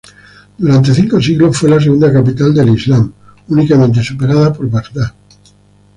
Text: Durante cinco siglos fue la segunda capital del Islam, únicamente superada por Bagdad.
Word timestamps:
Durante 0.57 0.95
cinco 0.95 1.21
siglos 1.21 1.55
fue 1.55 1.69
la 1.69 1.79
segunda 1.79 2.11
capital 2.11 2.55
del 2.55 2.69
Islam, 2.69 3.13
únicamente 3.49 4.01
superada 4.01 4.51
por 4.51 4.67
Bagdad. 4.67 5.13